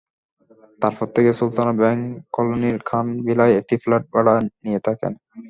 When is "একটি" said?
3.59-3.75